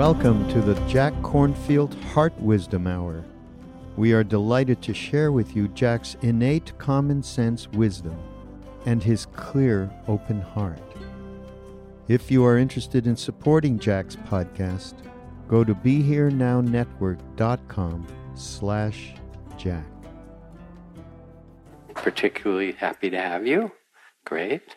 Welcome 0.00 0.48
to 0.48 0.62
the 0.62 0.80
Jack 0.88 1.12
Kornfield 1.20 1.92
Heart 2.04 2.32
Wisdom 2.40 2.86
Hour. 2.86 3.22
We 3.98 4.14
are 4.14 4.24
delighted 4.24 4.80
to 4.80 4.94
share 4.94 5.30
with 5.30 5.54
you 5.54 5.68
Jack's 5.68 6.16
innate 6.22 6.72
common 6.78 7.22
sense 7.22 7.68
wisdom 7.68 8.16
and 8.86 9.02
his 9.02 9.26
clear, 9.26 9.90
open 10.08 10.40
heart. 10.40 10.80
If 12.08 12.30
you 12.30 12.46
are 12.46 12.56
interested 12.56 13.06
in 13.06 13.14
supporting 13.14 13.78
Jack's 13.78 14.16
podcast, 14.16 14.94
go 15.48 15.64
to 15.64 15.74
BeHereNowNetwork.com 15.74 18.06
slash 18.34 19.12
Jack. 19.58 19.84
Particularly 21.94 22.72
happy 22.72 23.10
to 23.10 23.20
have 23.20 23.46
you. 23.46 23.72
Great. 24.24 24.76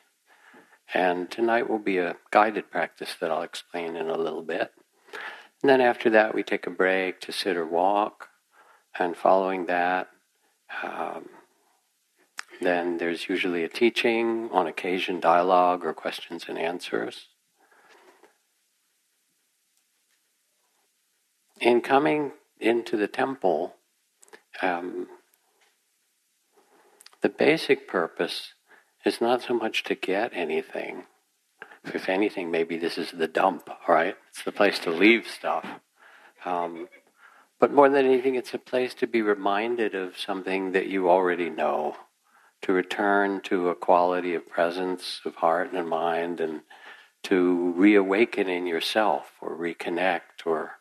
And 0.94 1.32
tonight 1.32 1.70
will 1.70 1.80
be 1.80 2.00
a 2.00 2.18
guided 2.32 2.70
practice 2.70 3.16
that 3.22 3.32
I'll 3.32 3.44
explain 3.44 3.96
in 3.96 4.10
a 4.10 4.18
little 4.18 4.44
bit. 4.44 4.74
And 5.64 5.70
then 5.70 5.80
after 5.80 6.10
that, 6.10 6.36
we 6.36 6.44
take 6.44 6.68
a 6.68 6.70
break 6.70 7.22
to 7.22 7.32
sit 7.32 7.56
or 7.56 7.66
walk. 7.66 8.28
And 9.00 9.16
following 9.16 9.66
that, 9.68 10.10
um, 10.84 11.30
then 12.62 12.98
there's 12.98 13.30
usually 13.30 13.64
a 13.64 13.70
teaching, 13.70 14.50
on 14.52 14.68
occasion, 14.68 15.22
dialogue 15.22 15.86
or 15.86 15.94
questions 15.94 16.46
and 16.50 16.60
answers. 16.60 17.30
In 21.62 21.80
coming 21.80 22.34
into 22.60 22.98
the 22.98 23.08
temple, 23.08 23.76
um, 24.62 25.08
the 27.22 27.30
basic 27.30 27.88
purpose 27.88 28.54
is 29.06 29.22
not 29.22 29.42
so 29.42 29.54
much 29.54 29.84
to 29.86 29.96
get 29.96 30.32
anything. 30.34 31.04
If 31.86 32.10
anything, 32.10 32.50
maybe 32.50 32.78
this 32.78 32.98
is 32.98 33.12
the 33.12 33.28
dump, 33.28 33.70
right? 33.88 34.16
It's 34.30 34.44
the 34.44 34.52
place 34.52 34.80
to 34.80 34.90
leave 34.90 35.28
stuff. 35.28 35.66
Um, 36.46 36.88
but 37.60 37.74
more 37.74 37.90
than 37.90 38.06
anything, 38.06 38.36
it's 38.36 38.54
a 38.54 38.60
place 38.60 38.94
to 38.96 39.08
be 39.08 39.22
reminded 39.22 39.96
of 39.96 40.18
something 40.18 40.72
that 40.72 40.88
you 40.88 41.10
already 41.10 41.50
know, 41.50 41.96
to 42.62 42.74
return 42.74 43.42
to 43.42 43.70
a 43.70 43.76
quality 43.76 44.34
of 44.34 44.50
presence 44.50 45.22
of 45.26 45.36
heart 45.36 45.74
and 45.74 45.88
mind, 45.88 46.40
and 46.40 46.62
to 47.24 47.72
reawaken 47.78 48.50
in 48.50 48.66
yourself, 48.66 49.32
or 49.42 49.56
reconnect, 49.56 50.46
or 50.46 50.74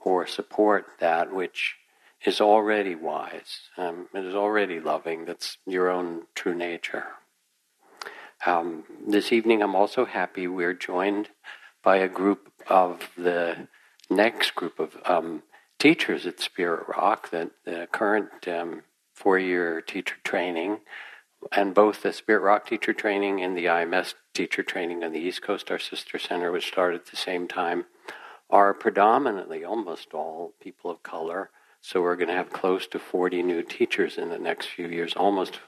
or 0.00 0.26
support 0.26 0.86
that 1.00 1.34
which 1.34 1.76
is 2.24 2.40
already 2.40 2.94
wise, 2.94 3.68
um, 3.76 4.08
it 4.14 4.24
is 4.24 4.34
already 4.34 4.80
loving. 4.80 5.24
That's 5.24 5.58
your 5.66 5.90
own 5.90 6.22
true 6.34 6.54
nature. 6.54 7.06
Um, 8.44 8.84
this 9.06 9.32
evening, 9.32 9.62
I'm 9.62 9.74
also 9.74 10.04
happy 10.04 10.46
we're 10.46 10.74
joined 10.74 11.30
by 11.82 11.96
a 11.96 12.08
group 12.08 12.52
of 12.68 13.10
the 13.16 13.68
next 14.10 14.54
group 14.54 14.78
of 14.78 14.96
um, 15.04 15.42
teachers 15.78 16.26
at 16.26 16.40
Spirit 16.40 16.86
Rock, 16.88 17.30
the, 17.30 17.50
the 17.64 17.88
current 17.90 18.46
um, 18.46 18.82
four 19.14 19.38
year 19.38 19.80
teacher 19.80 20.16
training, 20.22 20.80
and 21.52 21.74
both 21.74 22.02
the 22.02 22.12
Spirit 22.12 22.40
Rock 22.42 22.68
teacher 22.68 22.92
training 22.92 23.40
and 23.40 23.56
the 23.56 23.64
IMS 23.64 24.14
teacher 24.34 24.62
training 24.62 25.02
on 25.02 25.12
the 25.12 25.20
East 25.20 25.42
Coast, 25.42 25.70
our 25.70 25.78
sister 25.78 26.18
center, 26.18 26.52
which 26.52 26.68
started 26.68 27.00
at 27.00 27.06
the 27.06 27.16
same 27.16 27.48
time, 27.48 27.86
are 28.50 28.74
predominantly 28.74 29.64
almost 29.64 30.12
all 30.12 30.52
people 30.60 30.90
of 30.90 31.02
color. 31.02 31.50
So 31.80 32.02
we're 32.02 32.16
going 32.16 32.28
to 32.28 32.34
have 32.34 32.52
close 32.52 32.86
to 32.88 32.98
40 32.98 33.42
new 33.42 33.62
teachers 33.62 34.18
in 34.18 34.28
the 34.28 34.38
next 34.38 34.66
few 34.66 34.88
years, 34.88 35.14
almost 35.14 35.60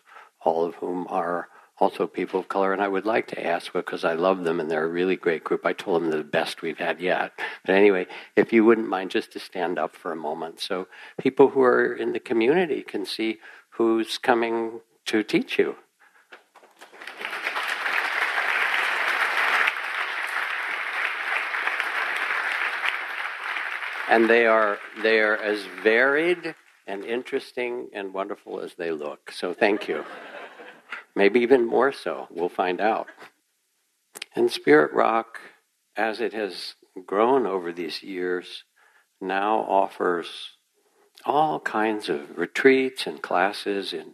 all 0.44 0.64
of 0.64 0.76
whom 0.76 1.06
are 1.08 1.48
also 1.80 2.06
people 2.06 2.40
of 2.40 2.48
color. 2.48 2.72
And 2.72 2.82
I 2.82 2.88
would 2.88 3.06
like 3.06 3.26
to 3.28 3.46
ask, 3.46 3.72
because 3.72 4.04
I 4.04 4.14
love 4.14 4.44
them 4.44 4.60
and 4.60 4.70
they're 4.70 4.84
a 4.84 4.88
really 4.88 5.16
great 5.16 5.44
group, 5.44 5.64
I 5.64 5.72
told 5.72 6.02
them 6.02 6.10
they're 6.10 6.18
the 6.18 6.24
best 6.24 6.62
we've 6.62 6.78
had 6.78 7.00
yet. 7.00 7.32
But 7.64 7.74
anyway, 7.74 8.06
if 8.36 8.52
you 8.52 8.64
wouldn't 8.64 8.88
mind 8.88 9.10
just 9.10 9.32
to 9.32 9.38
stand 9.38 9.78
up 9.78 9.94
for 9.94 10.12
a 10.12 10.16
moment 10.16 10.60
so 10.60 10.88
people 11.20 11.50
who 11.50 11.62
are 11.62 11.94
in 11.94 12.12
the 12.12 12.20
community 12.20 12.82
can 12.82 13.06
see 13.06 13.38
who's 13.70 14.18
coming 14.18 14.80
to 15.06 15.22
teach 15.22 15.58
you. 15.58 15.76
And 24.10 24.28
they 24.28 24.46
are, 24.46 24.78
they 25.02 25.20
are 25.20 25.36
as 25.36 25.60
varied 25.82 26.54
and 26.86 27.04
interesting 27.04 27.90
and 27.92 28.14
wonderful 28.14 28.60
as 28.60 28.74
they 28.74 28.90
look. 28.90 29.30
So 29.30 29.52
thank 29.52 29.86
you. 29.86 30.04
Maybe 31.18 31.40
even 31.40 31.66
more 31.66 31.90
so. 31.90 32.28
We'll 32.30 32.48
find 32.48 32.80
out. 32.80 33.08
And 34.36 34.52
Spirit 34.52 34.92
Rock, 34.92 35.40
as 35.96 36.20
it 36.20 36.32
has 36.32 36.76
grown 37.06 37.44
over 37.44 37.72
these 37.72 38.04
years, 38.04 38.62
now 39.20 39.58
offers 39.68 40.28
all 41.24 41.58
kinds 41.58 42.08
of 42.08 42.38
retreats 42.38 43.04
and 43.08 43.20
classes 43.20 43.92
and 43.92 44.12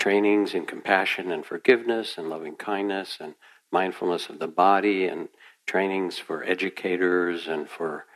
trainings 0.00 0.52
in 0.52 0.66
compassion 0.66 1.30
and 1.30 1.46
forgiveness 1.46 2.18
and 2.18 2.28
loving 2.28 2.56
kindness 2.56 3.18
and 3.20 3.34
mindfulness 3.70 4.28
of 4.28 4.40
the 4.40 4.48
body 4.48 5.06
and 5.06 5.28
trainings 5.68 6.18
for 6.18 6.42
educators 6.42 7.46
and 7.46 7.68
for 7.68 8.06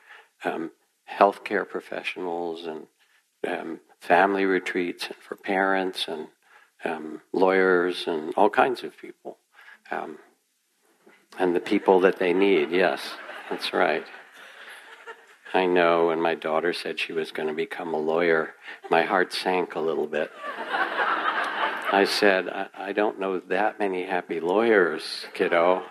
um, 0.44 0.72
healthcare 1.08 1.68
professionals 1.68 2.66
and 2.66 2.88
um, 3.46 3.78
family 4.00 4.44
retreats 4.44 5.06
and 5.06 5.16
for 5.18 5.36
parents 5.36 6.08
and 6.08 6.26
um, 6.84 7.20
lawyers 7.32 8.04
and 8.06 8.32
all 8.36 8.50
kinds 8.50 8.84
of 8.84 8.96
people. 8.96 9.38
Um, 9.90 10.18
and 11.38 11.54
the 11.54 11.60
people 11.60 12.00
that 12.00 12.18
they 12.18 12.32
need, 12.32 12.70
yes, 12.70 13.00
that's 13.50 13.72
right. 13.72 14.04
I 15.52 15.66
know 15.66 16.08
when 16.08 16.20
my 16.20 16.34
daughter 16.34 16.72
said 16.72 16.98
she 16.98 17.12
was 17.12 17.30
going 17.30 17.48
to 17.48 17.54
become 17.54 17.94
a 17.94 17.98
lawyer, 17.98 18.54
my 18.90 19.02
heart 19.02 19.32
sank 19.32 19.74
a 19.74 19.80
little 19.80 20.06
bit. 20.06 20.30
I 21.92 22.06
said, 22.08 22.48
I, 22.48 22.66
I 22.76 22.92
don't 22.92 23.20
know 23.20 23.38
that 23.38 23.78
many 23.78 24.04
happy 24.04 24.40
lawyers, 24.40 25.26
kiddo. 25.32 25.84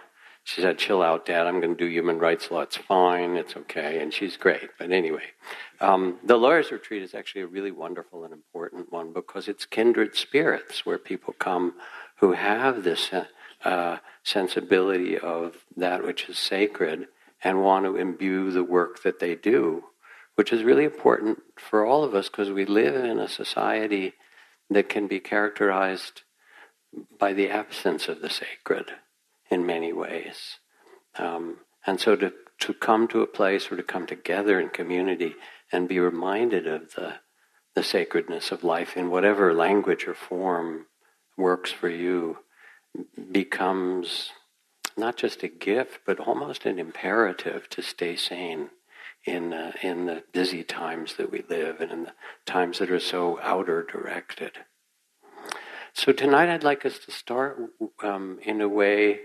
She 0.45 0.61
said, 0.61 0.77
chill 0.77 1.01
out, 1.01 1.25
Dad. 1.25 1.47
I'm 1.47 1.61
going 1.61 1.75
to 1.75 1.85
do 1.85 1.89
human 1.89 2.19
rights 2.19 2.51
law. 2.51 2.61
It's 2.61 2.75
fine. 2.75 3.37
It's 3.37 3.55
okay. 3.55 4.01
And 4.01 4.13
she's 4.13 4.35
great. 4.35 4.71
But 4.77 4.91
anyway, 4.91 5.23
um, 5.79 6.19
the 6.23 6.35
Lawyers 6.35 6.71
Retreat 6.71 7.01
is 7.01 7.13
actually 7.13 7.41
a 7.41 7.47
really 7.47 7.71
wonderful 7.71 8.25
and 8.25 8.33
important 8.33 8.91
one 8.91 9.13
because 9.13 9.47
it's 9.47 9.65
kindred 9.65 10.15
spirits 10.15 10.85
where 10.85 10.97
people 10.97 11.33
come 11.39 11.75
who 12.17 12.33
have 12.33 12.83
this 12.83 13.09
uh, 13.63 13.97
sensibility 14.23 15.17
of 15.17 15.55
that 15.77 16.03
which 16.03 16.27
is 16.27 16.37
sacred 16.37 17.07
and 17.41 17.63
want 17.63 17.85
to 17.85 17.95
imbue 17.95 18.51
the 18.51 18.63
work 18.63 19.01
that 19.03 19.19
they 19.19 19.35
do, 19.35 19.83
which 20.35 20.51
is 20.51 20.63
really 20.63 20.83
important 20.83 21.41
for 21.57 21.85
all 21.85 22.03
of 22.03 22.13
us 22.13 22.27
because 22.27 22.51
we 22.51 22.65
live 22.65 22.95
in 22.95 23.17
a 23.17 23.29
society 23.29 24.13
that 24.69 24.89
can 24.89 25.07
be 25.07 25.21
characterized 25.21 26.23
by 27.17 27.31
the 27.31 27.49
absence 27.49 28.09
of 28.09 28.21
the 28.21 28.29
sacred 28.29 28.91
in 29.53 29.65
many 29.65 29.93
ways. 29.93 30.57
Um, 31.15 31.57
and 31.85 31.99
so 31.99 32.15
to, 32.15 32.33
to 32.59 32.73
come 32.73 33.07
to 33.09 33.21
a 33.21 33.27
place 33.27 33.71
or 33.71 33.77
to 33.77 33.83
come 33.83 34.07
together 34.07 34.59
in 34.59 34.69
community 34.69 35.35
and 35.71 35.87
be 35.87 35.99
reminded 35.99 36.67
of 36.67 36.95
the, 36.95 37.15
the 37.75 37.83
sacredness 37.83 38.51
of 38.51 38.63
life 38.63 38.97
in 38.97 39.11
whatever 39.11 39.53
language 39.53 40.07
or 40.07 40.15
form 40.15 40.87
works 41.37 41.71
for 41.71 41.89
you 41.89 42.37
becomes 43.31 44.31
not 44.97 45.17
just 45.17 45.43
a 45.43 45.47
gift, 45.47 45.99
but 46.05 46.19
almost 46.19 46.65
an 46.65 46.79
imperative 46.79 47.69
to 47.69 47.81
stay 47.81 48.15
sane 48.15 48.69
in 49.25 49.53
uh, 49.53 49.71
in 49.81 50.05
the 50.05 50.21
busy 50.33 50.63
times 50.63 51.15
that 51.15 51.31
we 51.31 51.43
live 51.49 51.79
and 51.79 51.91
in 51.91 52.03
the 52.03 52.13
times 52.45 52.79
that 52.79 52.91
are 52.91 52.99
so 52.99 53.39
outer 53.41 53.81
directed. 53.83 54.51
So 55.93 56.11
tonight, 56.11 56.49
I'd 56.49 56.63
like 56.63 56.85
us 56.85 56.99
to 57.05 57.11
start 57.11 57.57
um, 58.03 58.39
in 58.43 58.61
a 58.61 58.67
way 58.67 59.19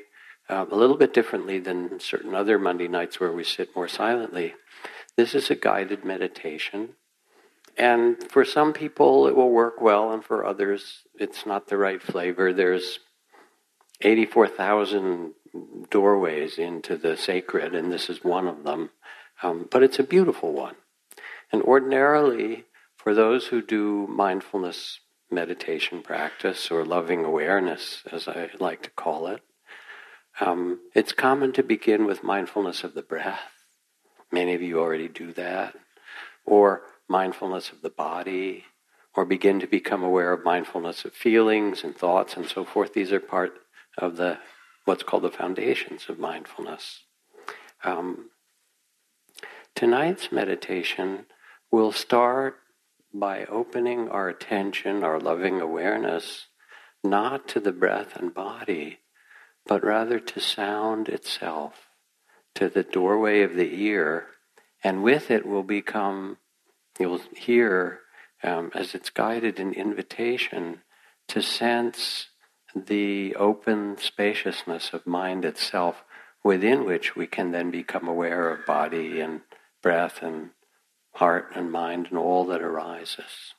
uh, 0.48 0.66
a 0.70 0.76
little 0.76 0.96
bit 0.96 1.12
differently 1.12 1.58
than 1.58 2.00
certain 2.00 2.34
other 2.34 2.58
Monday 2.58 2.88
nights 2.88 3.20
where 3.20 3.32
we 3.32 3.44
sit 3.44 3.74
more 3.76 3.88
silently. 3.88 4.54
This 5.16 5.34
is 5.34 5.50
a 5.50 5.54
guided 5.54 6.04
meditation. 6.04 6.90
And 7.76 8.16
for 8.30 8.44
some 8.44 8.72
people, 8.72 9.28
it 9.28 9.36
will 9.36 9.50
work 9.50 9.80
well, 9.80 10.10
and 10.12 10.24
for 10.24 10.44
others, 10.44 11.02
it's 11.14 11.46
not 11.46 11.68
the 11.68 11.76
right 11.76 12.02
flavor. 12.02 12.52
There's 12.52 12.98
84,000 14.00 15.34
doorways 15.90 16.58
into 16.58 16.96
the 16.96 17.16
sacred, 17.16 17.74
and 17.74 17.92
this 17.92 18.10
is 18.10 18.24
one 18.24 18.48
of 18.48 18.64
them. 18.64 18.90
Um, 19.42 19.68
but 19.70 19.82
it's 19.82 19.98
a 19.98 20.04
beautiful 20.04 20.52
one. 20.52 20.74
And 21.52 21.62
ordinarily, 21.62 22.64
for 22.96 23.14
those 23.14 23.46
who 23.46 23.62
do 23.62 24.06
mindfulness 24.08 25.00
meditation 25.30 26.02
practice 26.02 26.70
or 26.70 26.84
loving 26.84 27.24
awareness, 27.24 28.02
as 28.10 28.26
I 28.26 28.50
like 28.58 28.82
to 28.82 28.90
call 28.90 29.28
it, 29.28 29.42
um, 30.40 30.80
it's 30.94 31.12
common 31.12 31.52
to 31.54 31.62
begin 31.62 32.06
with 32.06 32.22
mindfulness 32.22 32.84
of 32.84 32.94
the 32.94 33.02
breath. 33.02 33.50
Many 34.30 34.54
of 34.54 34.62
you 34.62 34.78
already 34.78 35.08
do 35.08 35.32
that. 35.32 35.74
Or 36.44 36.82
mindfulness 37.08 37.70
of 37.70 37.82
the 37.82 37.90
body, 37.90 38.64
or 39.14 39.24
begin 39.24 39.60
to 39.60 39.66
become 39.66 40.02
aware 40.02 40.32
of 40.32 40.44
mindfulness 40.44 41.04
of 41.04 41.12
feelings 41.12 41.82
and 41.82 41.96
thoughts 41.96 42.36
and 42.36 42.46
so 42.46 42.64
forth. 42.64 42.94
These 42.94 43.12
are 43.12 43.20
part 43.20 43.54
of 43.96 44.16
the 44.16 44.38
what's 44.84 45.02
called 45.02 45.24
the 45.24 45.30
foundations 45.30 46.08
of 46.08 46.18
mindfulness. 46.18 47.00
Um, 47.84 48.30
tonight's 49.74 50.32
meditation 50.32 51.26
will 51.70 51.92
start 51.92 52.56
by 53.12 53.44
opening 53.46 54.08
our 54.08 54.28
attention, 54.28 55.02
our 55.02 55.20
loving 55.20 55.60
awareness, 55.60 56.46
not 57.02 57.48
to 57.48 57.60
the 57.60 57.72
breath 57.72 58.16
and 58.16 58.32
body, 58.32 59.00
but 59.68 59.84
rather 59.84 60.18
to 60.18 60.40
sound 60.40 61.08
itself, 61.08 61.90
to 62.54 62.68
the 62.68 62.82
doorway 62.82 63.42
of 63.42 63.54
the 63.54 63.82
ear, 63.82 64.26
and 64.82 65.04
with 65.04 65.30
it 65.30 65.46
will 65.46 65.62
become, 65.62 66.38
you'll 66.98 67.20
hear 67.36 68.00
um, 68.42 68.72
as 68.74 68.94
it's 68.94 69.10
guided 69.10 69.60
an 69.60 69.72
invitation 69.72 70.80
to 71.28 71.42
sense 71.42 72.28
the 72.74 73.34
open 73.36 73.96
spaciousness 73.98 74.92
of 74.92 75.06
mind 75.06 75.44
itself, 75.44 76.02
within 76.42 76.84
which 76.84 77.14
we 77.14 77.26
can 77.26 77.50
then 77.50 77.70
become 77.70 78.08
aware 78.08 78.50
of 78.50 78.64
body 78.64 79.20
and 79.20 79.42
breath 79.82 80.22
and 80.22 80.50
heart 81.14 81.50
and 81.54 81.70
mind 81.70 82.06
and 82.10 82.18
all 82.18 82.46
that 82.46 82.62
arises. 82.62 83.54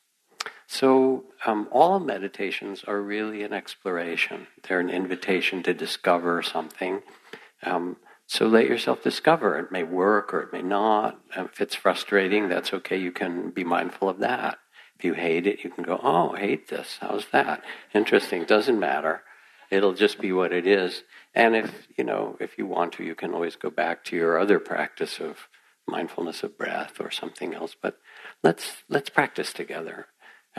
So, 0.68 1.26
um, 1.48 1.68
all 1.72 2.00
meditations 2.00 2.84
are 2.84 3.02
really 3.02 3.42
an 3.42 3.54
exploration. 3.54 4.46
They're 4.62 4.80
an 4.80 4.92
invitation 4.92 5.64
to 5.64 5.74
discover 5.74 6.44
something. 6.44 7.02
Um, 7.64 7.98
so, 8.28 8.46
let 8.46 8.68
yourself 8.68 9.02
discover. 9.02 9.58
It 9.58 9.72
may 9.72 9.82
work 9.82 10.32
or 10.32 10.42
it 10.42 10.54
may 10.54 10.62
not. 10.62 11.20
If 11.36 11.60
it's 11.60 11.74
frustrating, 11.74 12.50
that's 12.50 12.72
okay. 12.72 12.98
You 12.98 13.12
can 13.12 13.50
be 13.50 13.64
mindful 13.64 14.10
of 14.10 14.20
that. 14.20 14.60
If 15.00 15.06
you 15.06 15.14
hate 15.14 15.48
it, 15.48 15.64
you 15.64 15.72
can 15.72 15.84
go, 15.84 16.00
oh, 16.04 16.34
I 16.36 16.42
hate 16.42 16.68
this. 16.68 16.98
How's 17.02 17.26
that? 17.32 17.64
Interesting. 17.96 18.44
Doesn't 18.44 18.80
matter. 18.80 19.24
It'll 19.72 19.94
just 19.94 20.20
be 20.20 20.32
what 20.32 20.54
it 20.54 20.68
is. 20.68 21.04
And 21.34 21.56
if, 21.56 21.88
you 21.98 22.04
know, 22.04 22.38
if 22.40 22.58
you 22.58 22.68
want 22.68 22.94
to, 22.94 23.04
you 23.04 23.16
can 23.16 23.34
always 23.34 23.56
go 23.56 23.70
back 23.70 24.04
to 24.06 24.16
your 24.16 24.38
other 24.38 24.60
practice 24.60 25.20
of 25.20 25.48
mindfulness 25.88 26.44
of 26.44 26.58
breath 26.58 27.00
or 27.00 27.10
something 27.10 27.54
else. 27.54 27.76
But 27.82 27.98
let's, 28.44 28.84
let's 28.88 29.10
practice 29.10 29.52
together 29.54 30.08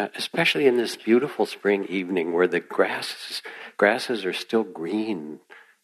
uh, 0.00 0.08
especially 0.14 0.66
in 0.66 0.78
this 0.78 0.96
beautiful 0.96 1.44
spring 1.44 1.84
evening 1.84 2.32
where 2.32 2.46
the 2.46 2.60
grasses 2.60 3.42
grasses 3.76 4.24
are 4.24 4.32
still 4.32 4.62
green, 4.62 5.40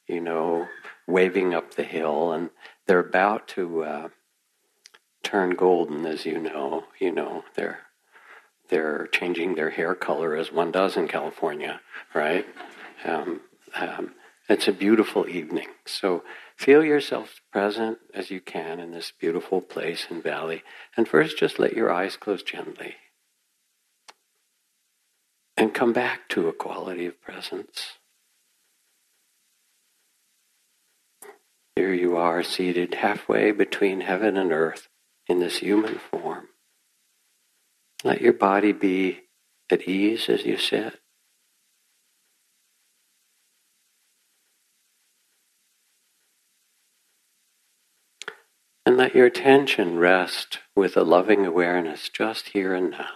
you 0.07 0.23
know, 0.23 0.67
waving 1.07 1.53
up 1.53 1.75
the 1.75 1.83
hill, 1.83 2.33
and 2.33 2.49
they're 2.87 2.99
about 2.99 3.47
to 3.47 3.85
uh, 3.85 4.09
turn 5.23 5.51
golden, 5.51 6.07
as 6.07 6.25
you 6.25 6.39
know. 6.39 6.85
You 6.99 7.13
know, 7.13 7.45
they're 7.57 7.81
they're 8.71 9.07
changing 9.13 9.55
their 9.55 9.69
hair 9.69 9.95
color 9.95 10.35
as 10.35 10.51
one 10.51 10.71
does 10.71 10.97
in 10.97 11.09
California, 11.09 11.83
right? 12.15 12.47
Um, 13.05 13.43
um, 13.75 14.15
it's 14.49 14.67
a 14.67 14.73
beautiful 14.73 15.29
evening. 15.29 15.69
So 15.85 16.23
feel 16.57 16.83
yourself 16.83 17.43
present 17.53 17.99
as 18.15 18.31
you 18.31 18.41
can 18.41 18.81
in 18.81 18.93
this 18.93 19.13
beautiful 19.21 19.61
place 19.61 20.07
and 20.09 20.23
valley. 20.23 20.63
And 20.97 21.07
first, 21.07 21.39
just 21.39 21.59
let 21.59 21.75
your 21.75 21.93
eyes 21.93 22.17
close 22.17 22.43
gently 22.43 22.95
and 25.57 25.73
come 25.73 25.93
back 25.93 26.29
to 26.29 26.49
a 26.49 26.53
quality 26.53 27.07
of 27.07 27.21
presence. 27.21 27.99
Here 31.75 31.93
you 31.93 32.17
are 32.17 32.43
seated 32.43 32.95
halfway 32.95 33.53
between 33.53 34.01
heaven 34.01 34.37
and 34.37 34.53
earth 34.53 34.89
in 35.27 35.41
this 35.41 35.59
human 35.59 35.99
form. 36.11 36.49
Let 38.05 38.21
your 38.21 38.33
body 38.33 38.73
be 38.73 39.23
at 39.71 39.89
ease 39.89 40.29
as 40.29 40.45
you 40.45 40.57
sit. 40.57 41.01
And 48.85 48.97
let 48.97 49.17
your 49.17 49.27
attention 49.27 49.99
rest 49.99 50.61
with 50.77 50.97
a 50.97 51.03
loving 51.03 51.45
awareness 51.45 52.09
just 52.09 52.51
here 52.51 52.73
and 52.73 52.93
now. 52.93 53.09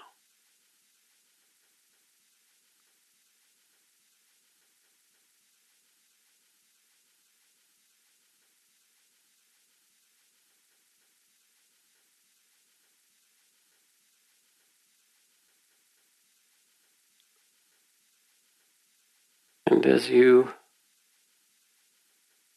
And 19.71 19.85
as 20.01 20.09
you 20.09 20.49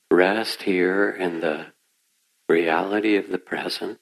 rest 0.10 0.63
here 0.63 1.10
in 1.10 1.42
the 1.42 1.66
reality 2.48 3.18
of 3.18 3.27
the 3.27 3.38
present, 3.38 4.00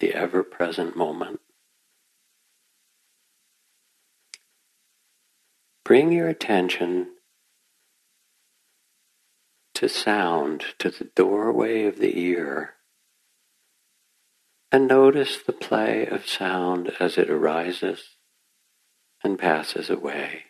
the 0.00 0.12
ever 0.12 0.42
present 0.42 0.96
moment, 0.96 1.38
bring 5.84 6.10
your 6.10 6.26
attention 6.26 7.06
to 9.76 9.88
sound, 9.88 10.64
to 10.80 10.90
the 10.90 11.08
doorway 11.14 11.84
of 11.84 12.00
the 12.00 12.18
ear, 12.18 12.74
and 14.72 14.88
notice 14.88 15.38
the 15.38 15.52
play 15.52 16.04
of 16.04 16.28
sound 16.28 16.90
as 16.98 17.16
it 17.16 17.30
arises 17.30 18.16
and 19.22 19.38
passes 19.38 19.88
away. 19.88 20.46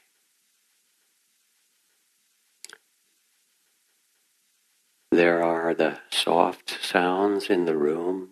There 5.12 5.42
are 5.42 5.74
the 5.74 5.98
soft 6.08 6.78
sounds 6.82 7.50
in 7.50 7.66
the 7.66 7.76
room. 7.76 8.30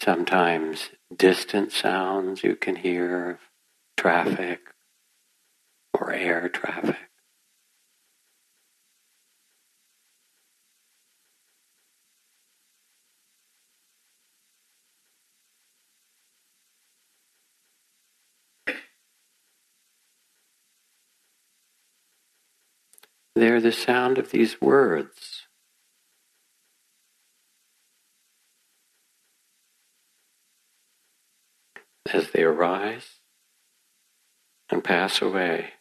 Sometimes 0.00 0.90
distant 1.16 1.72
sounds 1.72 2.44
you 2.44 2.54
can 2.54 2.76
hear, 2.76 3.40
traffic 3.96 4.60
or 5.92 6.12
air 6.12 6.48
traffic. 6.48 7.07
They're 23.38 23.60
the 23.60 23.70
sound 23.70 24.18
of 24.18 24.32
these 24.32 24.60
words. 24.60 25.46
As 32.12 32.32
they 32.32 32.42
arise 32.42 33.20
and 34.68 34.82
pass 34.82 35.22
away. 35.22 35.74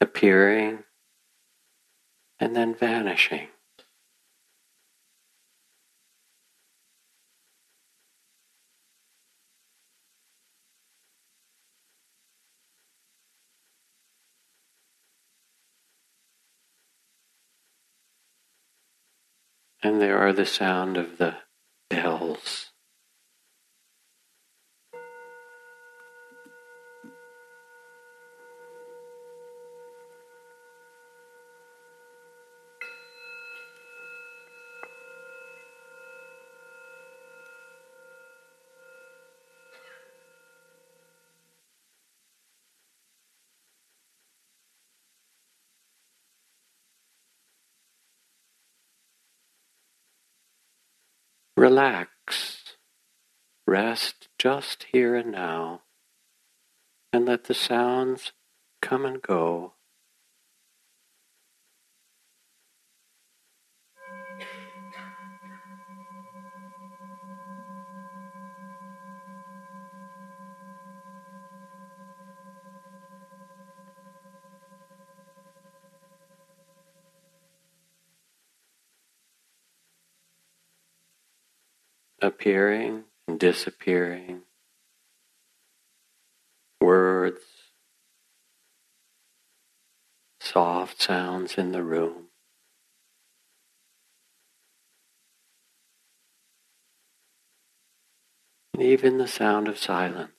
Appearing 0.00 0.84
and 2.38 2.54
then 2.54 2.76
vanishing. 2.76 3.48
And 19.86 20.02
there 20.02 20.18
are 20.18 20.32
the 20.32 20.44
sound 20.44 20.96
of 20.96 21.18
the 21.18 21.36
bells. 21.88 22.72
Relax. 51.56 52.76
Rest 53.66 54.28
just 54.38 54.86
here 54.92 55.16
and 55.16 55.32
now. 55.32 55.82
And 57.14 57.24
let 57.24 57.44
the 57.44 57.54
sounds 57.54 58.32
come 58.82 59.06
and 59.06 59.22
go. 59.22 59.75
Appearing 82.26 83.04
and 83.28 83.38
disappearing, 83.38 84.42
words, 86.80 87.40
soft 90.40 91.00
sounds 91.00 91.56
in 91.56 91.72
the 91.72 91.82
room. 91.82 92.24
And 98.74 98.82
even 98.82 99.18
the 99.18 99.28
sound 99.28 99.68
of 99.68 99.78
silence. 99.78 100.35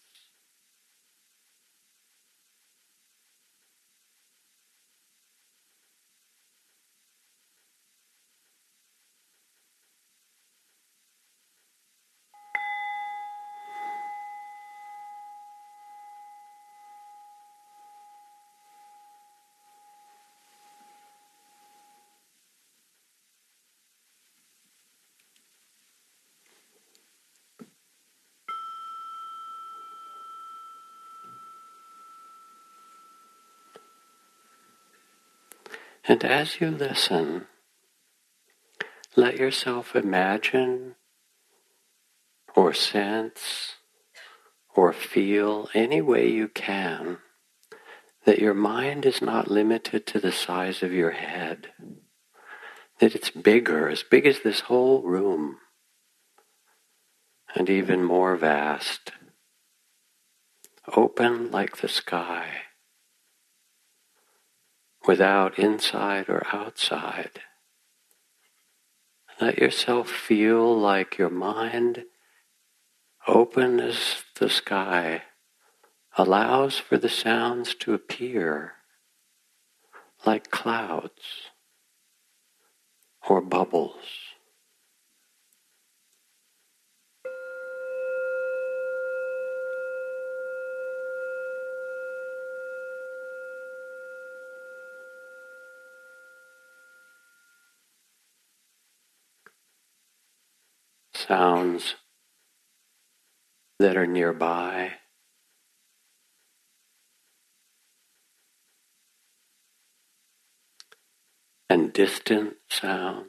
And 36.08 36.24
as 36.24 36.62
you 36.62 36.72
listen, 36.72 37.48
let 39.18 39.36
yourself 39.36 39.94
imagine 39.94 40.96
or 42.56 42.74
sense 42.74 43.74
or 44.74 44.94
feel 44.94 45.70
any 45.74 46.02
way 46.02 46.30
you 46.30 46.48
can 46.48 47.18
that 48.26 48.40
your 48.40 48.54
mind 48.54 49.06
is 49.06 49.22
not 49.22 49.52
limited 49.52 50.08
to 50.08 50.20
the 50.20 50.32
size 50.32 50.82
of 50.82 50.94
your 50.94 51.12
head, 51.12 51.72
that 53.00 53.14
it's 53.14 53.30
bigger, 53.30 53.90
as 53.90 54.04
big 54.04 54.26
as 54.26 54.40
this 54.40 54.62
whole 54.62 55.02
room, 55.02 55.58
and 57.54 57.70
even 57.70 58.04
more 58.04 58.36
vast, 58.36 59.12
open 60.96 61.52
like 61.52 61.78
the 61.78 61.88
sky 61.90 62.67
without 65.08 65.58
inside 65.58 66.28
or 66.28 66.46
outside. 66.52 67.40
Let 69.40 69.58
yourself 69.58 70.10
feel 70.10 70.78
like 70.78 71.18
your 71.18 71.30
mind, 71.30 72.04
open 73.28 73.80
as 73.80 74.24
the 74.40 74.50
sky, 74.50 75.24
allows 76.18 76.78
for 76.78 76.98
the 76.98 77.10
sounds 77.10 77.74
to 77.76 77.94
appear 77.94 78.74
like 80.26 80.52
clouds 80.52 81.52
or 83.30 83.40
bubbles. 83.42 84.27
Sounds 101.28 101.96
that 103.80 103.98
are 103.98 104.08
nearby. 104.08 104.94
And 111.70 111.92
distant 111.92 112.56
sounds. 112.70 113.28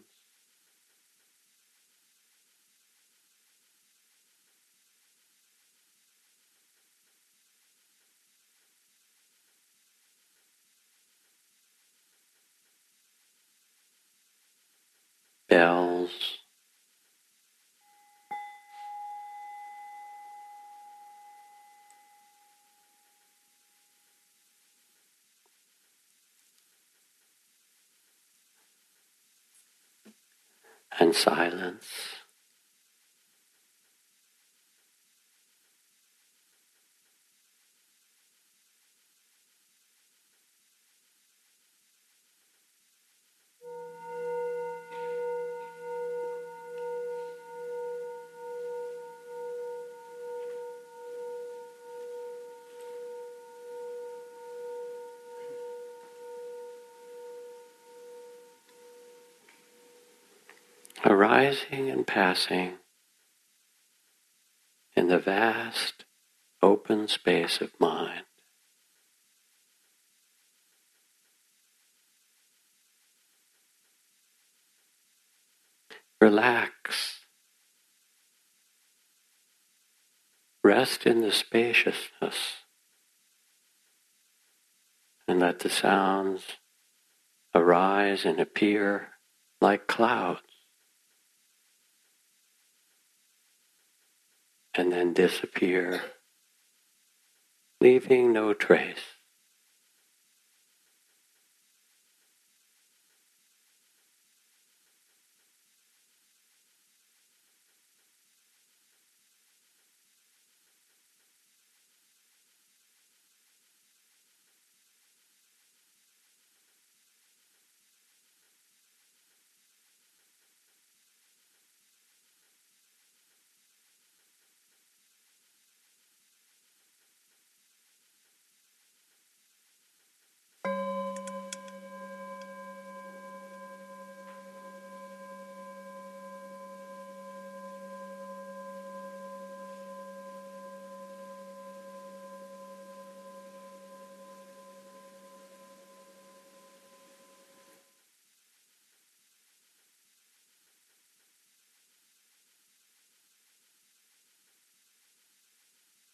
bells. 15.49 16.39
And 30.99 31.15
silence. 31.15 32.18
Arising 61.19 61.91
and 61.91 62.07
passing 62.07 62.75
in 64.95 65.09
the 65.09 65.19
vast 65.19 66.05
open 66.63 67.09
space 67.09 67.61
of 67.61 67.73
mind. 67.81 68.23
Relax. 76.21 77.19
Rest 80.63 81.05
in 81.05 81.21
the 81.23 81.33
spaciousness 81.33 82.59
and 85.27 85.41
let 85.41 85.61
the 85.61 85.71
sounds 85.71 86.45
arise 87.57 88.25
and 88.25 88.39
appear 88.39 89.09
like 89.61 89.89
clouds 89.89 90.48
and 94.79 94.93
then 94.93 95.13
disappear, 95.13 96.01
leaving 97.81 98.33
no 98.33 98.55
trace. 98.55 99.18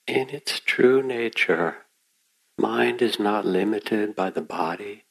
In 0.06 0.28
its 0.28 0.60
true 0.60 1.02
nature, 1.02 1.86
mind 2.58 3.00
is 3.00 3.18
not 3.18 3.46
limited 3.46 4.14
by 4.14 4.28
the 4.28 4.42
body. 4.42 5.04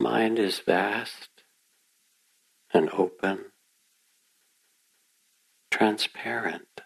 Mind 0.00 0.40
is 0.40 0.58
vast 0.58 1.28
and 2.74 2.90
open, 2.90 3.52
transparent 5.70 6.80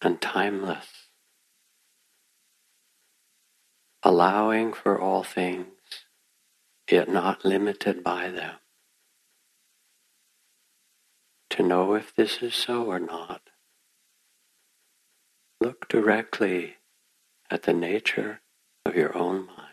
and 0.00 0.22
timeless, 0.22 1.08
allowing 4.02 4.72
for 4.72 4.98
all 4.98 5.22
things, 5.22 5.66
yet 6.90 7.10
not 7.10 7.44
limited 7.44 8.02
by 8.02 8.30
them. 8.30 8.54
To 11.50 11.62
know 11.62 11.92
if 11.92 12.14
this 12.16 12.42
is 12.42 12.54
so 12.54 12.86
or 12.86 12.98
not 12.98 13.50
Look 15.64 15.88
directly 15.88 16.76
at 17.50 17.62
the 17.62 17.72
nature 17.72 18.42
of 18.84 18.96
your 18.96 19.16
own 19.16 19.46
mind. 19.46 19.63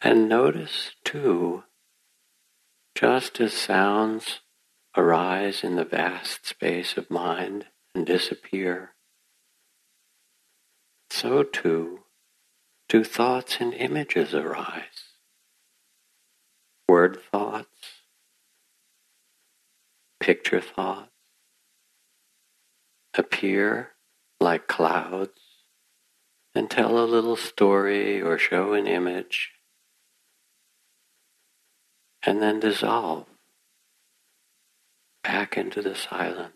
And 0.00 0.28
notice 0.28 0.92
too, 1.04 1.64
just 2.94 3.40
as 3.40 3.52
sounds 3.52 4.40
arise 4.96 5.64
in 5.64 5.74
the 5.74 5.84
vast 5.84 6.46
space 6.46 6.96
of 6.96 7.10
mind 7.10 7.66
and 7.94 8.06
disappear, 8.06 8.94
so 11.10 11.42
too 11.42 12.04
do 12.88 13.02
thoughts 13.02 13.58
and 13.60 13.74
images 13.74 14.34
arise. 14.34 15.14
Word 16.88 17.18
thoughts, 17.30 18.02
picture 20.20 20.60
thoughts 20.60 21.10
appear 23.14 23.90
like 24.40 24.68
clouds 24.68 25.40
and 26.54 26.70
tell 26.70 26.98
a 26.98 27.04
little 27.04 27.36
story 27.36 28.22
or 28.22 28.38
show 28.38 28.72
an 28.72 28.86
image 28.86 29.50
and 32.24 32.42
then 32.42 32.60
dissolve 32.60 33.26
back 35.22 35.56
into 35.56 35.82
the 35.82 35.94
silence. 35.94 36.54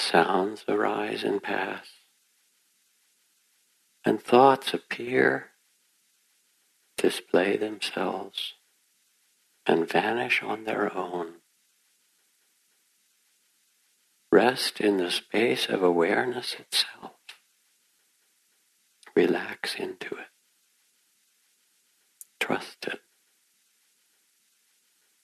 Sounds 0.00 0.64
arise 0.68 1.24
and 1.24 1.42
pass, 1.42 1.86
and 4.04 4.22
thoughts 4.22 4.74
appear, 4.74 5.50
display 6.96 7.56
themselves, 7.56 8.54
and 9.66 9.88
vanish 9.88 10.42
on 10.42 10.64
their 10.64 10.94
own. 10.96 11.34
Rest 14.30 14.80
in 14.80 14.96
the 14.96 15.10
space 15.10 15.68
of 15.68 15.82
awareness 15.82 16.54
itself. 16.54 17.12
Relax 19.14 19.76
into 19.76 20.16
it 20.16 20.33
trust 22.44 22.86
it. 22.86 23.00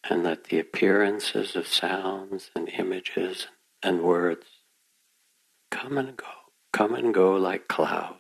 And 0.09 0.25
let 0.25 0.45
the 0.45 0.59
appearances 0.59 1.55
of 1.55 1.67
sounds 1.67 2.51
and 2.57 2.67
images 2.71 3.47
and 3.83 4.03
words 4.03 4.47
come 5.71 5.99
and 5.99 6.17
go, 6.17 6.25
come 6.73 6.95
and 6.95 7.13
go 7.13 7.35
like 7.35 7.69
clouds. 7.69 8.20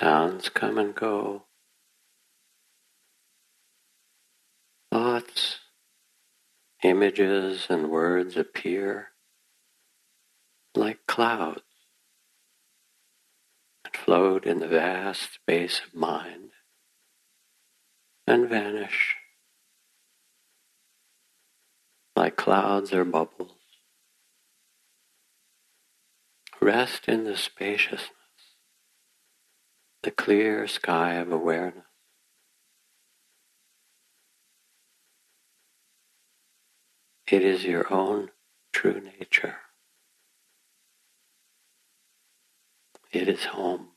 Sounds 0.00 0.48
come 0.48 0.76
and 0.78 0.94
go. 0.94 1.44
Thoughts, 4.90 5.58
images, 6.82 7.66
and 7.68 7.90
words 7.90 8.36
appear 8.36 9.08
like 10.74 11.06
clouds 11.06 11.62
that 13.84 13.96
float 13.96 14.44
in 14.46 14.58
the 14.58 14.68
vast 14.68 15.34
space 15.34 15.80
of 15.86 15.94
mind 15.94 16.50
and 18.26 18.48
vanish 18.48 19.14
like 22.16 22.36
clouds 22.36 22.92
or 22.92 23.04
bubbles. 23.04 23.52
Rest 26.60 27.08
in 27.08 27.24
the 27.24 27.36
spaciousness, 27.36 28.10
the 30.04 30.10
clear 30.10 30.66
sky 30.66 31.14
of 31.14 31.32
awareness. 31.32 31.86
It 37.26 37.42
is 37.42 37.64
your 37.64 37.90
own 37.90 38.30
true 38.70 39.00
nature. 39.00 39.56
It 43.12 43.28
is 43.28 43.46
home. 43.46 43.93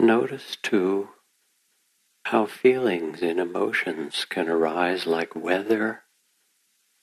Notice 0.00 0.56
too 0.62 1.10
how 2.24 2.46
feelings 2.46 3.20
and 3.20 3.38
emotions 3.38 4.24
can 4.24 4.48
arise 4.48 5.06
like 5.06 5.36
weather 5.36 6.04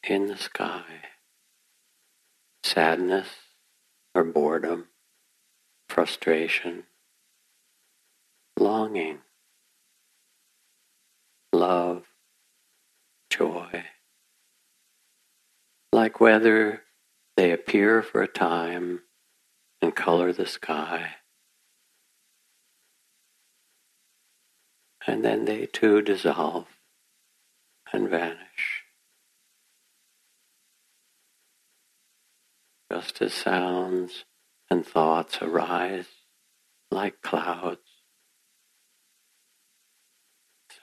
in 0.02 0.26
the 0.26 0.36
sky. 0.36 1.04
Sadness 2.64 3.28
or 4.16 4.24
boredom, 4.24 4.88
frustration, 5.88 6.86
longing, 8.60 9.20
love, 11.54 12.06
joy. 13.30 13.84
Like 15.94 16.20
weather, 16.20 16.82
they 17.36 17.52
appear 17.52 18.02
for 18.02 18.24
a 18.24 18.28
time 18.28 19.02
and 19.84 19.96
color 19.96 20.34
the 20.34 20.48
sky. 20.48 21.12
And 25.08 25.24
then 25.24 25.46
they 25.46 25.66
too 25.66 26.02
dissolve 26.02 26.68
and 27.94 28.10
vanish. 28.10 28.84
Just 32.92 33.22
as 33.22 33.34
sounds 33.34 34.26
and 34.70 34.86
thoughts 34.86 35.42
arise 35.42 36.08
like 36.92 37.22
clouds, 37.22 37.80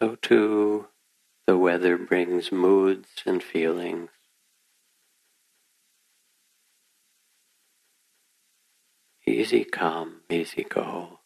so 0.01 0.17
too 0.17 0.89
the 1.47 1.59
weather 1.59 1.99
brings 1.99 2.51
moods 2.51 3.09
and 3.27 3.43
feelings. 3.43 4.11
Easy 9.27 9.65
come, 9.65 10.21
easy 10.31 10.65
go. 10.65 11.21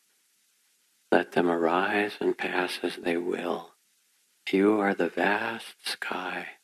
Let 1.11 1.33
them 1.33 1.51
arise 1.51 2.13
and 2.21 2.37
pass 2.37 2.79
as 2.83 2.97
they 2.97 3.17
will. 3.17 3.71
You 4.51 4.81
are 4.81 4.95
the 4.95 5.09
vast 5.09 5.87
sky. 5.87 6.58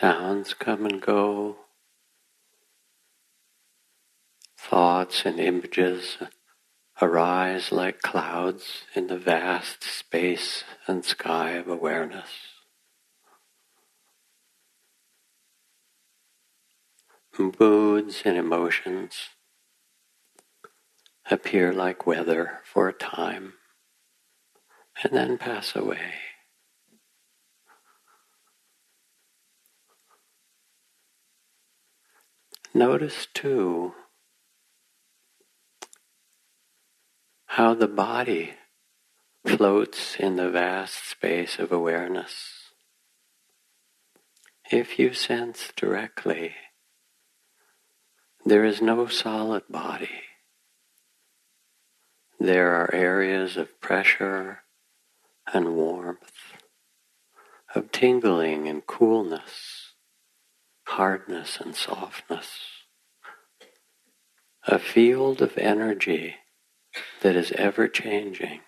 Sounds 0.00 0.54
come 0.54 0.86
and 0.86 1.02
go. 1.02 1.56
Thoughts 4.58 5.26
and 5.26 5.38
images 5.38 6.16
arise 7.02 7.70
like 7.70 8.00
clouds 8.00 8.84
in 8.96 9.08
the 9.08 9.18
vast 9.18 9.84
space 9.84 10.64
and 10.86 11.04
sky 11.04 11.50
of 11.50 11.68
awareness. 11.68 12.30
Moods 17.38 18.22
and 18.24 18.38
emotions 18.38 19.28
appear 21.30 21.70
like 21.70 22.06
weather 22.06 22.60
for 22.64 22.88
a 22.88 22.94
time 22.94 23.52
and 25.04 25.12
then 25.12 25.36
pass 25.36 25.76
away. 25.76 26.31
Notice 32.74 33.26
too 33.34 33.92
how 37.46 37.74
the 37.74 37.88
body 37.88 38.54
floats 39.44 40.16
in 40.16 40.36
the 40.36 40.50
vast 40.50 41.06
space 41.06 41.58
of 41.58 41.70
awareness. 41.70 42.70
If 44.70 44.98
you 44.98 45.12
sense 45.12 45.70
directly, 45.76 46.54
there 48.46 48.64
is 48.64 48.80
no 48.80 49.06
solid 49.06 49.64
body. 49.68 50.22
There 52.40 52.74
are 52.74 52.94
areas 52.94 53.58
of 53.58 53.80
pressure 53.82 54.62
and 55.52 55.76
warmth, 55.76 56.56
of 57.74 57.92
tingling 57.92 58.66
and 58.66 58.86
coolness, 58.86 59.81
hardness 60.96 61.58
and 61.58 61.74
softness, 61.74 62.58
a 64.66 64.78
field 64.78 65.40
of 65.40 65.56
energy 65.56 66.34
that 67.22 67.34
is 67.34 67.50
ever 67.52 67.88
changing, 67.88 68.60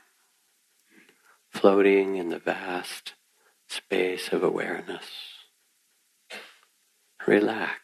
floating 1.50 2.16
in 2.16 2.30
the 2.30 2.38
vast 2.38 3.12
space 3.68 4.32
of 4.32 4.42
awareness. 4.42 5.04
Relax 7.26 7.78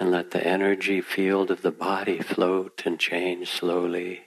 and 0.00 0.10
let 0.10 0.32
the 0.32 0.44
energy 0.44 1.00
field 1.00 1.52
of 1.52 1.62
the 1.62 1.70
body 1.70 2.20
float 2.20 2.82
and 2.84 2.98
change 2.98 3.48
slowly. 3.48 4.22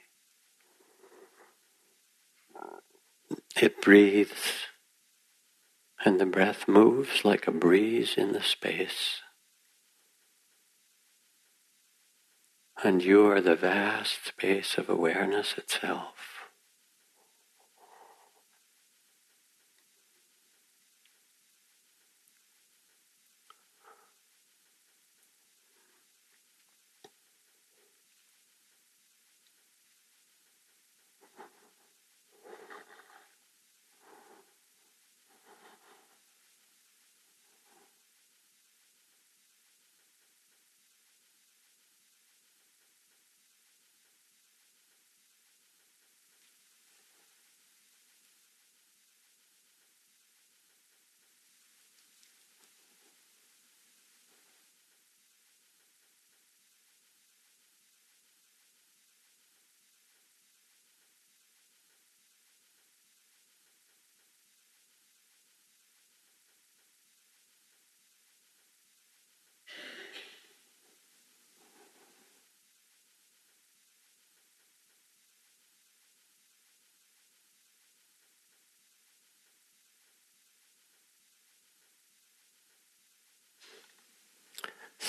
It 3.62 3.82
breathes 3.82 4.69
and 6.06 6.20
the 6.20 6.26
breath 6.26 6.68
moves 6.68 7.26
like 7.26 7.48
a 7.48 7.52
breeze 7.52 8.16
in 8.18 8.34
the 8.34 8.44
space. 8.44 9.22
and 12.84 13.04
you 13.04 13.26
are 13.30 13.42
the 13.42 13.56
vast 13.56 14.28
space 14.28 14.78
of 14.78 14.90
awareness 14.90 15.58
itself. 15.58 16.39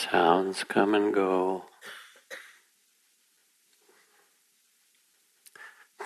Sounds 0.09 0.65
come 0.65 0.95
and 0.95 1.13
go. 1.13 1.65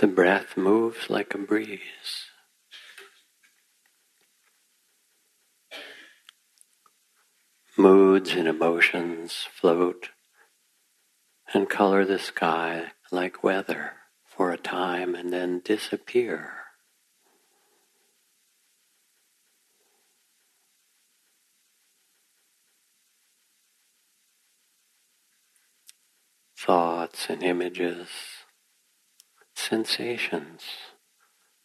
The 0.01 0.09
breath 0.09 0.57
moves 0.57 1.09
like 1.09 1.33
a 1.33 1.39
breeze. 1.39 1.81
Moods 7.79 8.33
and 8.33 8.49
emotions 8.49 9.47
float 9.61 10.09
and 11.55 11.71
color 11.71 12.05
the 12.05 12.19
sky 12.19 12.87
like 13.13 13.45
weather 13.45 13.93
for 14.27 14.51
a 14.51 14.59
time 14.59 15.15
and 15.15 15.33
then 15.33 15.61
disappear. 15.65 16.64
Thoughts 26.65 27.27
and 27.29 27.43
images, 27.43 28.09
sensations 29.55 30.63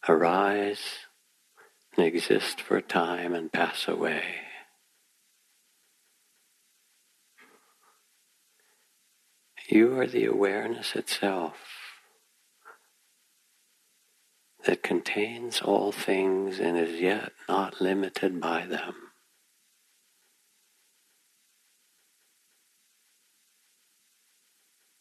arise 0.10 1.06
and 1.96 2.06
exist 2.06 2.60
for 2.60 2.76
a 2.76 2.82
time 2.82 3.34
and 3.34 3.52
pass 3.52 3.88
away. 3.88 4.24
You 9.70 9.98
are 10.00 10.08
the 10.08 10.26
awareness 10.26 10.96
itself 10.96 11.56
that 14.66 14.84
contains 14.84 15.62
all 15.62 15.94
things 15.94 16.60
and 16.60 16.78
is 16.78 17.00
yet 17.00 17.32
not 17.48 17.80
limited 17.80 18.42
by 18.42 18.66
them. 18.66 19.09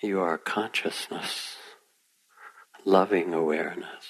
You 0.00 0.20
are 0.20 0.38
consciousness, 0.38 1.56
loving 2.84 3.34
awareness. 3.34 4.06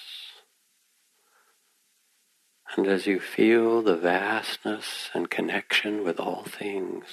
And 2.77 2.87
as 2.87 3.07
you 3.07 3.20
feel 3.20 3.81
the 3.81 3.96
vastness 3.96 5.09
and 5.14 5.31
connection 5.31 6.05
with 6.05 6.20
all 6.20 6.42
things, 6.44 7.05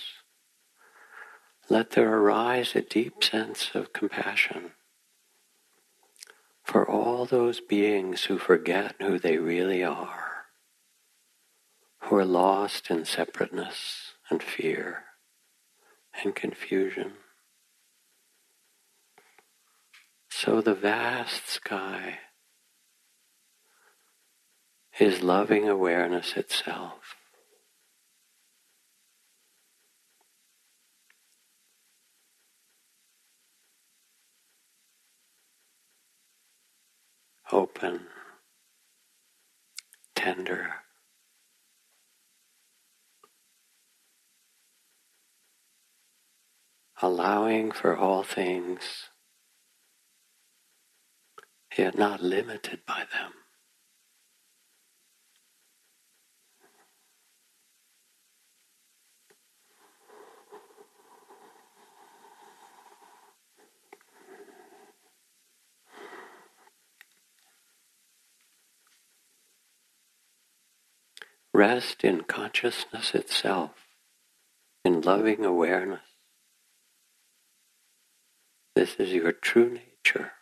let 1.69 1.91
there 1.91 2.17
arise 2.17 2.75
a 2.75 2.81
deep 2.81 3.23
sense 3.23 3.71
of 3.73 3.93
compassion 3.93 4.73
for 6.65 6.85
all 6.85 7.25
those 7.25 7.61
beings 7.61 8.25
who 8.25 8.37
forget 8.37 8.95
who 8.99 9.17
they 9.17 9.37
really 9.37 9.85
are, 9.85 10.47
who 11.99 12.17
are 12.17 12.25
lost 12.25 12.89
in 12.89 13.05
separateness 13.05 14.15
and 14.29 14.43
fear 14.43 15.03
and 16.21 16.35
confusion. 16.35 17.13
So 20.37 20.59
the 20.59 20.75
vast 20.75 21.47
sky 21.47 22.19
is 24.99 25.23
loving 25.23 25.69
awareness 25.69 26.35
itself. 26.35 27.15
Open, 37.53 38.01
tender. 40.15 40.67
Allowing 47.01 47.71
for 47.71 47.95
all 47.95 48.23
things 48.23 49.05
yet 51.77 51.97
not 51.97 52.21
limited 52.23 52.79
by 52.85 53.05
them. 53.11 53.33
Rest 71.53 72.03
in 72.03 72.21
consciousness 72.23 73.15
itself, 73.15 73.71
in 74.83 75.01
loving 75.01 75.45
awareness. 75.45 76.01
This 78.75 78.95
is 78.99 79.13
your 79.13 79.31
true 79.31 79.79
nature. 79.79 80.34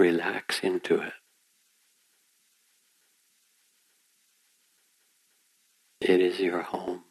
Relax 0.00 0.60
into 0.60 1.00
it. 1.00 1.14
It 6.00 6.20
is 6.20 6.40
your 6.40 6.62
home. 6.62 7.04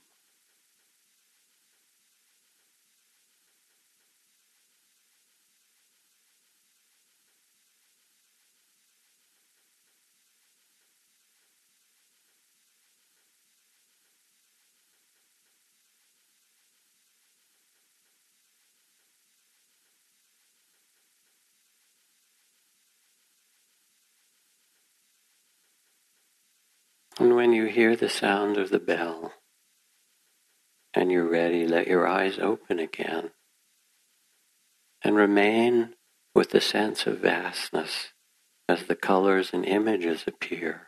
And 27.19 27.35
when 27.35 27.51
you 27.51 27.65
hear 27.65 27.95
the 27.95 28.09
sound 28.09 28.57
of 28.57 28.69
the 28.69 28.79
bell 28.79 29.33
and 30.93 31.11
you're 31.11 31.27
ready, 31.27 31.65
let 31.67 31.87
your 31.87 32.07
eyes 32.07 32.37
open 32.37 32.79
again 32.79 33.31
and 35.01 35.15
remain 35.15 35.95
with 36.35 36.51
the 36.51 36.61
sense 36.61 37.07
of 37.07 37.19
vastness 37.19 38.09
as 38.69 38.83
the 38.83 38.95
colors 38.95 39.51
and 39.53 39.65
images 39.65 40.25
appear, 40.27 40.87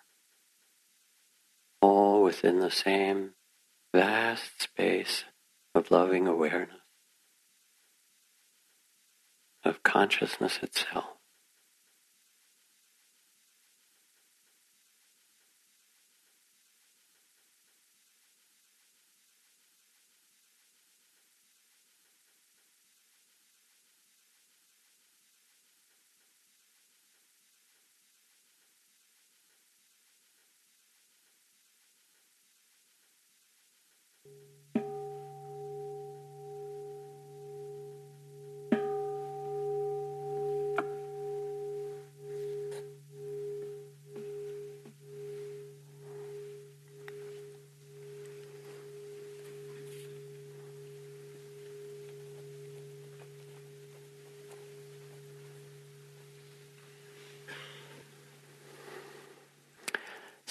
all 1.82 2.22
within 2.22 2.60
the 2.60 2.72
same 2.72 3.32
vast 3.94 4.62
space 4.62 5.24
of 5.74 5.90
loving 5.90 6.28
awareness, 6.28 6.82
of 9.64 9.82
consciousness 9.82 10.60
itself. 10.62 11.19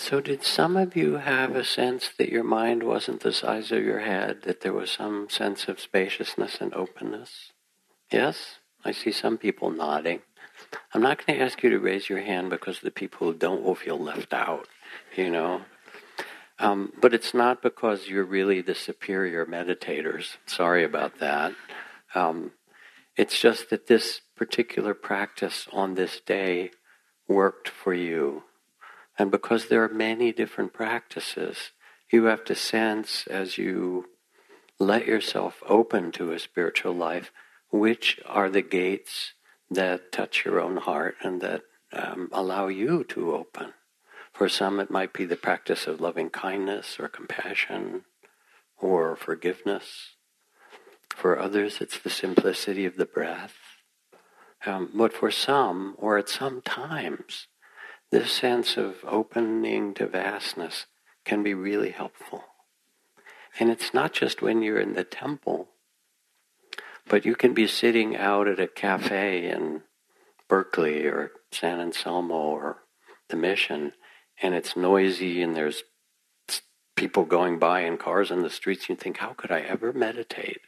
So, 0.08 0.22
did 0.22 0.42
some 0.42 0.78
of 0.78 0.96
you 0.96 1.16
have 1.16 1.54
a 1.54 1.62
sense 1.62 2.08
that 2.16 2.30
your 2.30 2.42
mind 2.42 2.82
wasn't 2.82 3.20
the 3.20 3.30
size 3.30 3.70
of 3.70 3.84
your 3.84 3.98
head, 3.98 4.40
that 4.44 4.62
there 4.62 4.72
was 4.72 4.90
some 4.90 5.28
sense 5.28 5.68
of 5.68 5.78
spaciousness 5.78 6.62
and 6.62 6.72
openness? 6.72 7.52
Yes? 8.10 8.58
I 8.86 8.92
see 8.92 9.12
some 9.12 9.36
people 9.36 9.70
nodding. 9.70 10.20
I'm 10.94 11.02
not 11.02 11.26
going 11.26 11.38
to 11.38 11.44
ask 11.44 11.62
you 11.62 11.68
to 11.68 11.78
raise 11.78 12.08
your 12.08 12.22
hand 12.22 12.48
because 12.48 12.80
the 12.80 12.90
people 12.90 13.26
who 13.26 13.34
don't 13.34 13.62
will 13.62 13.74
feel 13.74 13.98
left 13.98 14.32
out, 14.32 14.66
you 15.14 15.28
know. 15.28 15.60
Um, 16.58 16.94
but 16.98 17.12
it's 17.12 17.34
not 17.34 17.60
because 17.60 18.08
you're 18.08 18.24
really 18.24 18.62
the 18.62 18.74
superior 18.74 19.44
meditators. 19.44 20.38
Sorry 20.46 20.84
about 20.84 21.18
that. 21.18 21.52
Um, 22.14 22.52
it's 23.14 23.38
just 23.38 23.68
that 23.68 23.88
this 23.88 24.22
particular 24.34 24.94
practice 24.94 25.68
on 25.70 25.96
this 25.96 26.18
day 26.18 26.70
worked 27.28 27.68
for 27.68 27.92
you 27.92 28.44
and 29.18 29.31
because 29.31 29.66
there 29.66 29.83
are 29.83 29.88
many 29.88 30.33
different 30.33 30.72
practices, 30.72 31.72
you 32.11 32.24
have 32.24 32.44
to 32.44 32.54
sense 32.54 33.26
as 33.26 33.59
you 33.59 34.07
let 34.78 35.07
yourself 35.07 35.62
open 35.66 36.12
to 36.12 36.33
a 36.33 36.38
spiritual 36.38 36.94
life 36.94 37.33
which 37.70 38.20
are 38.24 38.48
the 38.48 38.62
gates 38.62 39.33
that 39.70 40.12
touch 40.12 40.44
your 40.44 40.61
own 40.61 40.78
heart 40.78 41.16
and 41.22 41.40
that 41.40 41.62
um, 41.92 42.28
allow 42.33 42.68
you 42.68 43.04
to 43.04 43.35
open. 43.35 43.74
For 44.33 44.48
some, 44.48 44.78
it 44.78 44.90
might 44.90 45.12
be 45.12 45.24
the 45.24 45.37
practice 45.37 45.87
of 45.87 46.00
loving 46.00 46.31
kindness 46.31 46.98
or 47.00 47.09
compassion 47.09 48.04
or 48.81 49.16
forgiveness. 49.16 50.14
For 51.14 51.38
others, 51.38 51.78
it's 51.80 51.99
the 51.99 52.11
simplicity 52.11 52.84
of 52.84 52.97
the 52.97 53.05
breath. 53.05 53.57
Um, 54.64 54.90
but 54.95 55.12
for 55.12 55.30
some, 55.30 55.97
or 55.99 56.18
at 56.18 56.28
some 56.28 56.62
times, 56.62 57.49
this 58.11 58.32
sense 58.32 58.76
of 58.76 58.96
opening 59.06 59.94
to 59.94 60.06
vastness 60.06 60.86
can 61.24 61.42
be 61.42 61.54
really 61.54 61.90
helpful. 61.90 62.44
And 63.61 63.70
it's 63.70 63.92
not 63.92 64.12
just 64.12 64.40
when 64.40 64.62
you're 64.62 64.80
in 64.80 64.94
the 64.94 65.04
temple, 65.04 65.68
but 67.06 67.24
you 67.24 67.34
can 67.34 67.54
be 67.54 67.66
sitting 67.66 68.16
out 68.16 68.48
at 68.48 68.61
a 68.61 68.66
cafe 68.66 69.50
in 69.50 69.82
Berkeley 70.48 71.04
or 71.04 71.32
San 71.50 71.80
Anselmo 71.80 72.34
or 72.34 72.78
the 73.28 73.36
Mission, 73.36 73.92
and 74.40 74.54
it's 74.54 74.76
noisy 74.76 75.42
and 75.42 75.54
there's 75.54 75.82
people 76.96 77.24
going 77.24 77.59
by 77.59 77.80
in 77.80 77.96
cars 77.96 78.30
on 78.30 78.42
the 78.42 78.50
streets. 78.50 78.88
You 78.88 78.96
think, 78.96 79.18
how 79.18 79.32
could 79.32 79.52
I 79.52 79.61
ever 79.61 79.92
meditate? 79.92 80.61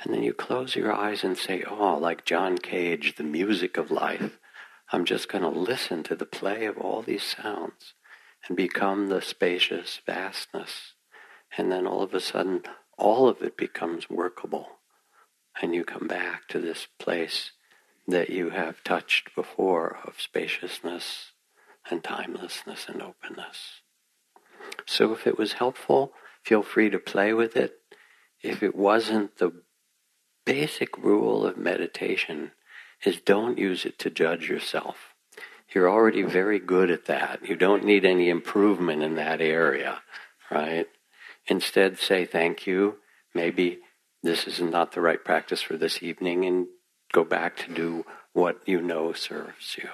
And 0.00 0.14
then 0.14 0.22
you 0.22 0.32
close 0.32 0.76
your 0.76 0.92
eyes 0.92 1.24
and 1.24 1.36
say, 1.36 1.64
oh, 1.68 1.98
like 1.98 2.24
John 2.24 2.58
Cage, 2.58 3.16
the 3.16 3.24
music 3.24 3.76
of 3.76 3.90
life. 3.90 4.38
I'm 4.92 5.04
just 5.04 5.28
going 5.28 5.42
to 5.42 5.48
listen 5.48 6.02
to 6.04 6.14
the 6.14 6.26
play 6.26 6.64
of 6.66 6.78
all 6.78 7.02
these 7.02 7.22
sounds 7.24 7.94
and 8.46 8.56
become 8.56 9.08
the 9.08 9.20
spacious 9.20 10.00
vastness. 10.06 10.94
And 11.56 11.72
then 11.72 11.86
all 11.86 12.02
of 12.02 12.14
a 12.14 12.20
sudden, 12.20 12.62
all 12.96 13.28
of 13.28 13.42
it 13.42 13.56
becomes 13.56 14.08
workable. 14.08 14.78
And 15.60 15.74
you 15.74 15.84
come 15.84 16.06
back 16.06 16.48
to 16.48 16.60
this 16.60 16.86
place 16.98 17.52
that 18.06 18.30
you 18.30 18.50
have 18.50 18.84
touched 18.84 19.34
before 19.34 19.98
of 20.04 20.20
spaciousness 20.20 21.32
and 21.90 22.04
timelessness 22.04 22.86
and 22.88 23.02
openness. 23.02 23.80
So 24.86 25.12
if 25.12 25.26
it 25.26 25.38
was 25.38 25.54
helpful, 25.54 26.12
feel 26.44 26.62
free 26.62 26.90
to 26.90 26.98
play 26.98 27.32
with 27.32 27.56
it. 27.56 27.78
If 28.42 28.62
it 28.62 28.76
wasn't, 28.76 29.38
the 29.38 29.52
basic 30.44 30.96
rule 30.98 31.44
of 31.44 31.56
meditation 31.56 32.52
is 33.04 33.20
don't 33.20 33.58
use 33.58 33.84
it 33.84 33.98
to 34.00 34.10
judge 34.10 34.48
yourself. 34.48 35.14
You're 35.74 35.90
already 35.90 36.22
very 36.22 36.58
good 36.58 36.90
at 36.90 37.06
that. 37.06 37.46
You 37.46 37.56
don't 37.56 37.84
need 37.84 38.04
any 38.04 38.28
improvement 38.28 39.02
in 39.02 39.16
that 39.16 39.40
area, 39.40 40.00
right? 40.50 40.86
Instead, 41.46 41.98
say 41.98 42.24
thank 42.24 42.66
you. 42.66 42.96
Maybe 43.34 43.80
this 44.22 44.46
is 44.46 44.60
not 44.60 44.92
the 44.92 45.00
right 45.00 45.22
practice 45.22 45.62
for 45.62 45.76
this 45.76 46.02
evening 46.02 46.44
and 46.44 46.66
go 47.12 47.24
back 47.24 47.56
to 47.58 47.72
do 47.72 48.04
what 48.32 48.60
you 48.66 48.80
know 48.80 49.12
serves 49.12 49.76
you. 49.76 49.88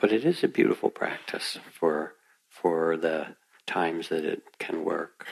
But 0.00 0.12
it 0.12 0.24
is 0.24 0.42
a 0.42 0.48
beautiful 0.48 0.90
practice 0.90 1.58
for, 1.72 2.14
for 2.48 2.96
the 2.96 3.36
times 3.66 4.08
that 4.08 4.24
it 4.24 4.42
can 4.58 4.84
work. 4.84 5.26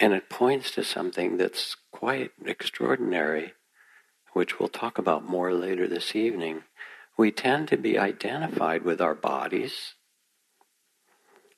And 0.00 0.12
it 0.12 0.30
points 0.30 0.70
to 0.72 0.84
something 0.84 1.36
that's 1.36 1.76
quite 1.90 2.30
extraordinary, 2.44 3.54
which 4.32 4.58
we'll 4.58 4.68
talk 4.68 4.96
about 4.96 5.28
more 5.28 5.52
later 5.52 5.88
this 5.88 6.14
evening. 6.14 6.62
We 7.16 7.32
tend 7.32 7.66
to 7.68 7.76
be 7.76 7.98
identified 7.98 8.84
with 8.84 9.00
our 9.00 9.16
bodies 9.16 9.94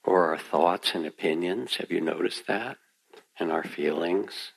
or 0.02 0.30
our 0.30 0.38
thoughts 0.38 0.94
and 0.94 1.04
opinions. 1.04 1.76
Have 1.76 1.90
you 1.90 2.00
noticed 2.00 2.46
that? 2.46 2.78
And 3.38 3.52
our 3.52 3.64
feelings. 3.64 4.52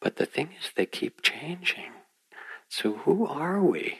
But 0.00 0.16
the 0.16 0.26
thing 0.26 0.50
is, 0.60 0.70
they 0.76 0.86
keep 0.86 1.20
changing. 1.20 1.92
So 2.68 2.92
who 2.92 3.26
are 3.26 3.60
we? 3.60 3.98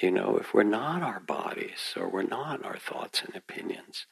You 0.00 0.10
know, 0.10 0.38
if 0.38 0.54
we're 0.54 0.62
not 0.62 1.02
our 1.02 1.20
bodies 1.20 1.92
or 1.96 2.08
we're 2.08 2.22
not 2.22 2.64
our 2.64 2.78
thoughts 2.78 3.22
and 3.22 3.36
opinions, 3.36 4.06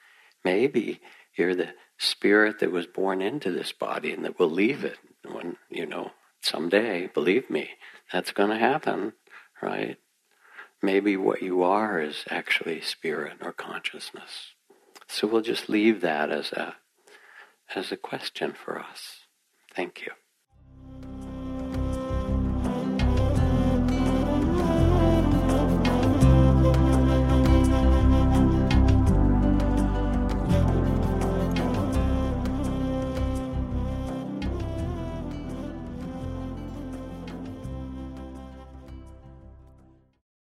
maybe 0.44 1.00
You're 1.40 1.54
the 1.54 1.72
spirit 1.96 2.58
that 2.58 2.70
was 2.70 2.86
born 2.86 3.22
into 3.22 3.50
this 3.50 3.72
body 3.72 4.12
and 4.12 4.26
that 4.26 4.38
will 4.38 4.50
leave 4.50 4.84
it 4.84 4.98
when, 5.24 5.56
you 5.70 5.86
know, 5.86 6.10
someday, 6.42 7.06
believe 7.06 7.48
me, 7.48 7.70
that's 8.12 8.30
going 8.32 8.50
to 8.50 8.58
happen, 8.58 9.14
right? 9.62 9.96
Maybe 10.82 11.16
what 11.16 11.40
you 11.40 11.62
are 11.62 11.98
is 11.98 12.24
actually 12.28 12.82
spirit 12.82 13.38
or 13.40 13.52
consciousness. 13.52 14.52
So 15.08 15.26
we'll 15.26 15.40
just 15.40 15.70
leave 15.70 16.02
that 16.02 16.30
as 16.30 16.52
a 16.52 16.76
as 17.74 17.90
a 17.90 17.96
question 17.96 18.52
for 18.52 18.78
us. 18.78 19.20
Thank 19.74 20.02
you. 20.02 20.12